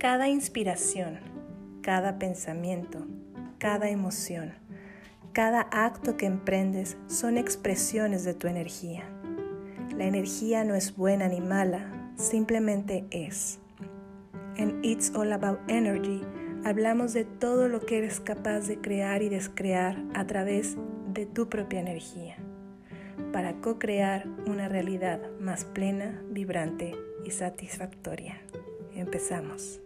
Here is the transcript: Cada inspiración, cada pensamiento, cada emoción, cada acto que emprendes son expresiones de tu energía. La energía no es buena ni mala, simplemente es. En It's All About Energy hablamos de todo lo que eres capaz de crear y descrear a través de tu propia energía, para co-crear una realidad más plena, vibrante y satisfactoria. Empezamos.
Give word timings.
Cada 0.00 0.30
inspiración, 0.30 1.18
cada 1.82 2.18
pensamiento, 2.18 3.06
cada 3.58 3.90
emoción, 3.90 4.54
cada 5.34 5.68
acto 5.70 6.16
que 6.16 6.24
emprendes 6.24 6.96
son 7.06 7.36
expresiones 7.36 8.24
de 8.24 8.32
tu 8.32 8.46
energía. 8.46 9.04
La 9.98 10.06
energía 10.06 10.64
no 10.64 10.74
es 10.74 10.96
buena 10.96 11.28
ni 11.28 11.42
mala, 11.42 12.14
simplemente 12.16 13.04
es. 13.10 13.58
En 14.56 14.82
It's 14.82 15.12
All 15.14 15.34
About 15.34 15.60
Energy 15.68 16.22
hablamos 16.64 17.12
de 17.12 17.26
todo 17.26 17.68
lo 17.68 17.84
que 17.84 17.98
eres 17.98 18.20
capaz 18.20 18.60
de 18.60 18.80
crear 18.80 19.20
y 19.22 19.28
descrear 19.28 20.02
a 20.14 20.26
través 20.26 20.78
de 21.12 21.26
tu 21.26 21.50
propia 21.50 21.80
energía, 21.80 22.38
para 23.34 23.60
co-crear 23.60 24.26
una 24.46 24.66
realidad 24.66 25.20
más 25.40 25.66
plena, 25.66 26.22
vibrante 26.30 26.94
y 27.26 27.32
satisfactoria. 27.32 28.40
Empezamos. 28.94 29.82